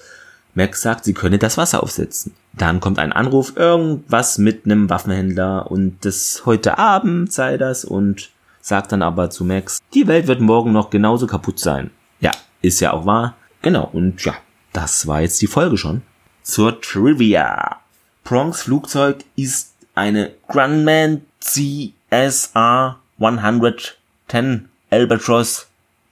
[0.54, 2.32] Max sagt, sie könne das Wasser aufsetzen.
[2.56, 8.30] Dann kommt ein Anruf, irgendwas mit einem Waffenhändler und das heute Abend sei das und
[8.60, 11.90] sagt dann aber zu Max, die Welt wird morgen noch genauso kaputt sein.
[12.20, 12.30] Ja,
[12.62, 13.34] ist ja auch wahr.
[13.62, 14.34] Genau, und ja,
[14.72, 16.02] das war jetzt die Folge schon.
[16.42, 17.80] Zur Trivia.
[18.22, 25.66] Prongs Flugzeug ist eine Grumman CSR 110 Albatross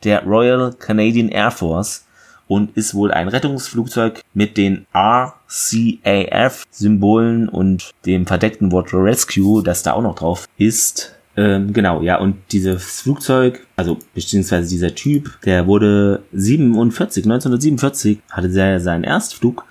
[0.05, 2.05] der Royal Canadian Air Force
[2.49, 9.93] und ist wohl ein Rettungsflugzeug mit den RCAF-Symbolen und dem verdeckten Wort Rescue, das da
[9.93, 11.15] auch noch drauf ist.
[11.37, 18.51] Ähm, genau, ja, und dieses Flugzeug, also beziehungsweise dieser Typ, der wurde 47, 1947 hatte
[18.55, 19.65] er seinen Erstflug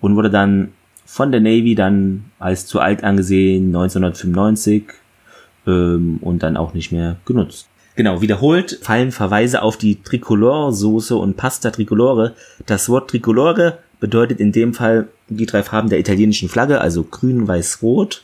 [0.00, 0.72] und wurde dann
[1.04, 4.84] von der Navy dann als zu alt angesehen 1995
[5.66, 7.68] ähm, und dann auch nicht mehr genutzt.
[7.94, 12.34] Genau, wiederholt fallen Verweise auf die Tricolore-Soße und Pasta Tricolore.
[12.64, 17.46] Das Wort Tricolore bedeutet in dem Fall die drei Farben der italienischen Flagge, also grün,
[17.46, 18.22] weiß, rot.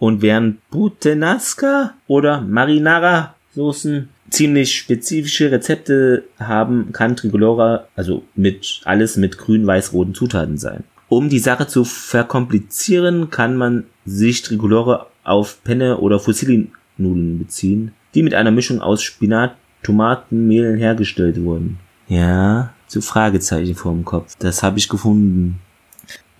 [0.00, 9.16] Und während Putenasca oder Marinara Soßen ziemlich spezifische Rezepte haben, kann Tricolore also mit alles
[9.16, 10.84] mit grün, weiß, roten Zutaten sein.
[11.08, 18.22] Um die Sache zu verkomplizieren, kann man sich Tricolore auf Penne oder Fusilli-Nudeln beziehen die
[18.22, 21.78] mit einer Mischung aus Spinat, Tomatenmehlen hergestellt wurden.
[22.08, 24.34] Ja, zu Fragezeichen vorm Kopf.
[24.38, 25.60] Das habe ich gefunden.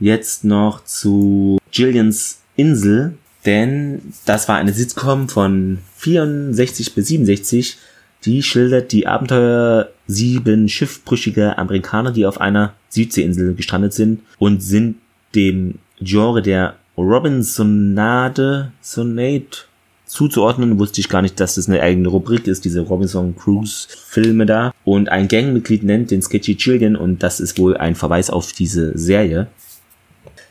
[0.01, 7.79] Jetzt noch zu Gillians Insel, denn das war eine Sitcom von 64 bis 67.
[8.25, 14.97] Die schildert die Abenteuer sieben schiffbrüchiger Amerikaner, die auf einer Südseeinsel gestrandet sind und sind
[15.35, 19.68] dem Genre der Robinsonade, Sonate,
[20.09, 20.79] zuzuordnen.
[20.79, 24.73] Wusste ich gar nicht, dass das eine eigene Rubrik ist, diese Robinson Cruise Filme da.
[24.85, 28.97] Und ein Gangmitglied nennt den Sketchy Chillian und das ist wohl ein Verweis auf diese
[28.99, 29.47] Serie.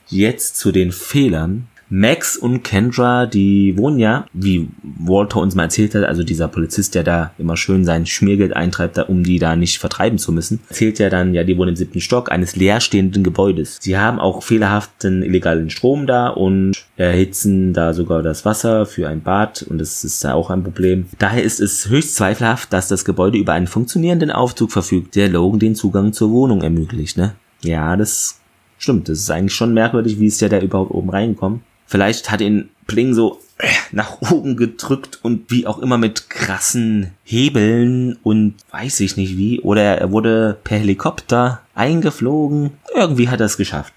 [0.07, 1.67] Jetzt zu den Fehlern.
[1.89, 6.95] Max und Kendra, die wohnen ja, wie Walter uns mal erzählt hat, also dieser Polizist,
[6.95, 10.99] der da immer schön sein Schmiergeld eintreibt, um die da nicht vertreiben zu müssen, erzählt
[10.99, 13.77] ja dann, ja, die wohnen im siebten Stock eines leerstehenden Gebäudes.
[13.81, 19.21] Sie haben auch fehlerhaften illegalen Strom da und erhitzen da sogar das Wasser für ein
[19.21, 21.05] Bad und das ist da auch ein Problem.
[21.19, 25.59] Daher ist es höchst zweifelhaft, dass das Gebäude über einen funktionierenden Aufzug verfügt, der Logan
[25.59, 27.35] den Zugang zur Wohnung ermöglicht, ne?
[27.61, 28.39] Ja, das
[28.77, 29.09] stimmt.
[29.09, 31.61] Das ist eigentlich schon merkwürdig, wie ist der da überhaupt oben reinkommt.
[31.87, 37.11] Vielleicht hat ihn Pling so äh, nach oben gedrückt und wie auch immer mit krassen
[37.23, 39.61] Hebeln und weiß ich nicht wie.
[39.61, 42.71] Oder er wurde per Helikopter eingeflogen.
[42.93, 43.93] Irgendwie hat er es geschafft.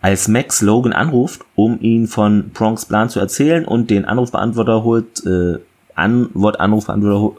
[0.00, 5.26] Als Max Logan anruft, um ihn von Prongs Plan zu erzählen und den Anrufbeantworter holt,
[5.26, 5.58] äh,
[5.94, 7.36] Antwort Anrufbeantworter holt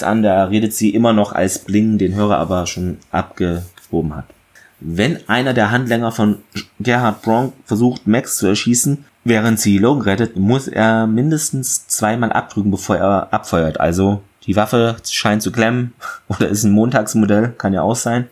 [0.00, 4.24] an, da redet sie immer noch als Bling den Hörer aber schon abgehoben hat.
[4.84, 6.38] Wenn einer der Handlänger von
[6.80, 12.72] Gerhard Bronk versucht, Max zu erschießen, während sie Logan rettet, muss er mindestens zweimal abdrücken,
[12.72, 13.78] bevor er abfeuert.
[13.78, 15.92] Also die Waffe scheint zu klemmen
[16.28, 18.26] oder ist ein Montagsmodell, kann ja auch sein.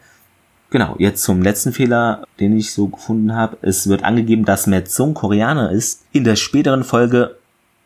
[0.71, 3.57] Genau, jetzt zum letzten Fehler, den ich so gefunden habe.
[3.63, 6.05] Es wird angegeben, dass Matt Sung Koreaner ist.
[6.11, 7.37] In der späteren Folge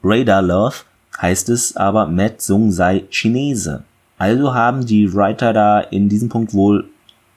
[0.03, 0.77] Radar Love
[1.21, 3.85] heißt es aber, Matt Sung sei Chinese.
[4.17, 6.89] Also haben die Writer da in diesem Punkt wohl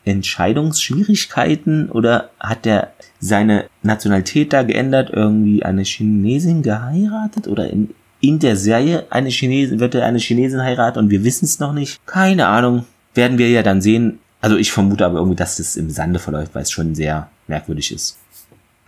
[0.07, 8.39] Entscheidungsschwierigkeiten oder hat er seine Nationalität da geändert, irgendwie eine Chinesin geheiratet oder in, in
[8.39, 12.05] der Serie eine Chinesin, wird er eine Chinesin heiraten und wir wissen es noch nicht?
[12.05, 12.85] Keine Ahnung.
[13.13, 14.19] Werden wir ja dann sehen.
[14.41, 17.91] Also ich vermute aber irgendwie, dass das im Sande verläuft, weil es schon sehr merkwürdig
[17.91, 18.17] ist.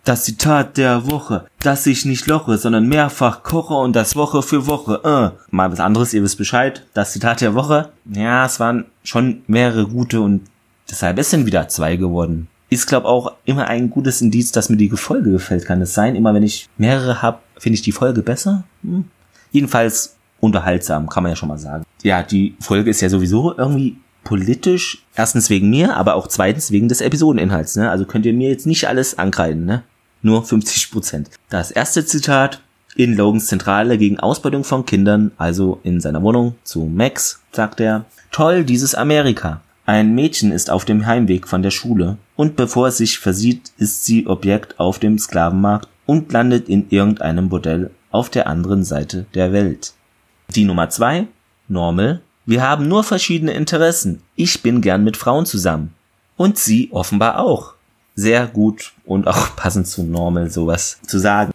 [0.03, 4.65] Das Zitat der Woche, dass ich nicht loche, sondern mehrfach koche und das Woche für
[4.65, 5.01] Woche.
[5.03, 5.37] Äh.
[5.51, 6.85] Mal was anderes, ihr wisst Bescheid.
[6.93, 7.89] Das Zitat der Woche.
[8.05, 10.41] Ja, es waren schon mehrere gute und
[10.89, 12.47] Deshalb ist sind wieder zwei geworden.
[12.69, 15.65] Ist, glaube auch immer ein gutes Indiz, dass mir die Folge gefällt.
[15.65, 16.15] Kann es sein?
[16.15, 18.63] Immer wenn ich mehrere habe, finde ich die Folge besser?
[18.83, 19.05] Hm.
[19.51, 21.83] Jedenfalls unterhaltsam, kann man ja schon mal sagen.
[22.03, 25.03] Ja, die Folge ist ja sowieso irgendwie politisch.
[25.15, 27.75] Erstens wegen mir, aber auch zweitens wegen des Episodeninhalts.
[27.75, 27.89] Ne?
[27.89, 29.65] Also könnt ihr mir jetzt nicht alles ankreiden.
[29.65, 29.83] Ne?
[30.21, 31.29] Nur 50 Prozent.
[31.49, 32.61] Das erste Zitat
[32.95, 38.05] in Logans Zentrale gegen Ausbeutung von Kindern, also in seiner Wohnung zu Max, sagt er,
[38.31, 39.61] toll, dieses Amerika.
[39.89, 44.05] Ein Mädchen ist auf dem Heimweg von der Schule, und bevor es sich versieht, ist
[44.05, 49.51] sie Objekt auf dem Sklavenmarkt und landet in irgendeinem Bordell auf der anderen Seite der
[49.51, 49.93] Welt.
[50.53, 51.25] Die Nummer zwei,
[51.67, 52.21] Normal.
[52.45, 54.21] Wir haben nur verschiedene Interessen.
[54.35, 55.95] Ich bin gern mit Frauen zusammen.
[56.37, 57.73] Und sie offenbar auch.
[58.13, 61.51] Sehr gut und auch passend zu Normal sowas zu sagen.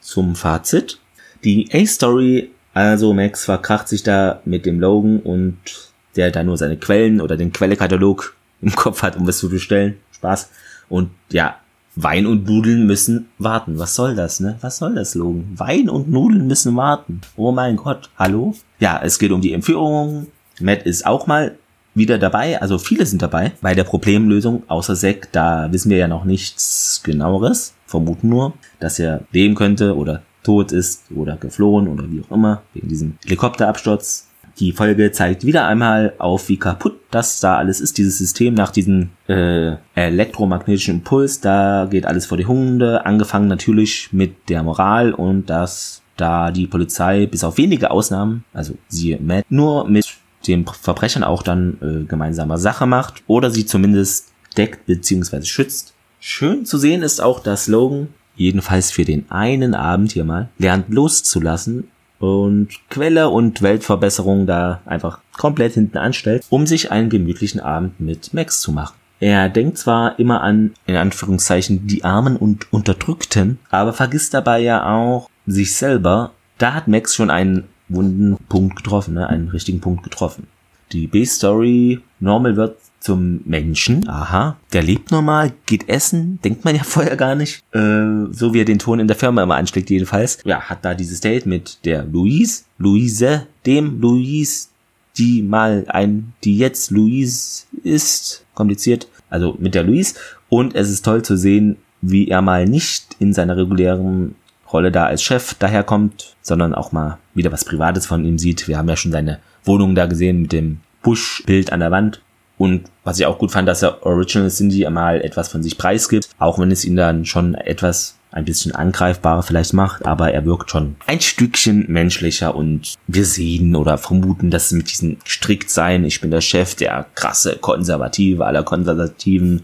[0.00, 1.00] Zum Fazit.
[1.42, 5.88] Die A-Story, also Max verkracht sich da mit dem Logan und
[6.18, 9.96] der da nur seine Quellen oder den Quellekatalog im Kopf hat, um was zu bestellen.
[10.12, 10.50] Spaß.
[10.88, 11.56] Und ja,
[11.94, 13.78] Wein und Nudeln müssen warten.
[13.78, 14.56] Was soll das, ne?
[14.60, 15.46] Was soll das, Logan?
[15.56, 17.20] Wein und Nudeln müssen warten.
[17.36, 18.54] Oh mein Gott, hallo?
[18.78, 20.28] Ja, es geht um die Entführung.
[20.60, 21.56] Matt ist auch mal
[21.94, 26.08] wieder dabei, also viele sind dabei bei der Problemlösung, außer Zack, da wissen wir ja
[26.08, 27.74] noch nichts genaueres.
[27.86, 32.62] vermuten nur, dass er leben könnte oder tot ist oder geflohen oder wie auch immer,
[32.74, 34.27] wegen diesem Helikopterabsturz.
[34.58, 38.72] Die Folge zeigt wieder einmal auf, wie kaputt das da alles ist, dieses System nach
[38.72, 41.40] diesem äh, elektromagnetischen Impuls.
[41.40, 46.66] Da geht alles vor die Hunde, angefangen natürlich mit der Moral und dass da die
[46.66, 50.08] Polizei bis auf wenige Ausnahmen, also siehe Matt, nur mit
[50.48, 55.44] den Verbrechern auch dann äh, gemeinsamer Sache macht oder sie zumindest deckt bzw.
[55.44, 55.94] schützt.
[56.18, 60.92] Schön zu sehen ist auch, dass Logan, jedenfalls für den einen Abend hier mal, lernt
[60.92, 61.88] loszulassen
[62.18, 68.34] und Quelle und Weltverbesserung da einfach komplett hinten anstellt, um sich einen gemütlichen Abend mit
[68.34, 68.96] Max zu machen.
[69.20, 74.88] Er denkt zwar immer an, in Anführungszeichen, die Armen und Unterdrückten, aber vergisst dabei ja
[74.94, 76.32] auch sich selber.
[76.58, 79.28] Da hat Max schon einen wunden Punkt getroffen, ne?
[79.28, 80.46] einen richtigen Punkt getroffen.
[80.92, 82.78] Die B-Story, Normal wird
[83.08, 88.26] zum Menschen, aha, der lebt normal, geht essen, denkt man ja vorher gar nicht, äh,
[88.32, 90.40] so wie er den Ton in der Firma immer anschlägt jedenfalls.
[90.44, 94.68] Ja, hat da dieses Date mit der Louise, Louise, dem Louise,
[95.16, 100.14] die mal ein, die jetzt Louise ist, kompliziert, also mit der Louise.
[100.50, 104.34] Und es ist toll zu sehen, wie er mal nicht in seiner regulären
[104.70, 108.68] Rolle da als Chef daherkommt, sondern auch mal wieder was Privates von ihm sieht.
[108.68, 112.20] Wir haben ja schon seine Wohnung da gesehen mit dem Bush-Bild an der Wand.
[112.58, 116.28] Und was ich auch gut fand, dass er Original Cindy mal etwas von sich preisgibt,
[116.38, 120.70] auch wenn es ihn dann schon etwas ein bisschen angreifbarer vielleicht macht, aber er wirkt
[120.70, 126.20] schon ein Stückchen menschlicher und wir sehen oder vermuten, dass mit diesem strikt sein, ich
[126.20, 129.62] bin der Chef, der krasse Konservative aller Konservativen,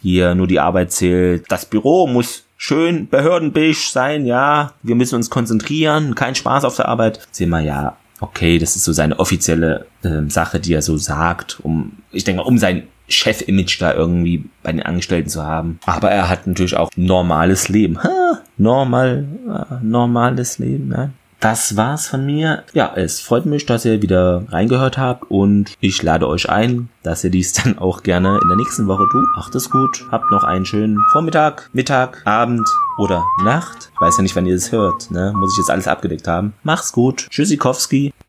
[0.00, 5.28] hier nur die Arbeit zählt, das Büro muss schön behördenbeige sein, ja, wir müssen uns
[5.28, 9.86] konzentrieren, kein Spaß auf der Arbeit, sehen wir ja, okay, das ist so seine offizielle
[10.02, 14.72] äh, Sache, die er so sagt, um, ich denke, um sein Chef-Image da irgendwie bei
[14.72, 15.78] den Angestellten zu haben.
[15.86, 18.02] Aber er hat natürlich auch normales Leben.
[18.02, 21.10] Ha, normal, äh, normales Leben, ja.
[21.40, 22.64] Das war's von mir.
[22.72, 27.24] Ja, es freut mich, dass ihr wieder reingehört habt und ich lade euch ein, dass
[27.24, 29.26] ihr dies dann auch gerne in der nächsten Woche tut.
[29.36, 32.68] Macht es gut, habt noch einen schönen Vormittag, Mittag, Abend
[32.98, 33.90] oder Nacht.
[33.92, 35.32] Ich weiß ja nicht, wann ihr es hört, ne?
[35.36, 36.54] Muss ich jetzt alles abgedeckt haben.
[36.62, 37.28] Macht's gut.
[37.30, 38.12] Tschüssikowski.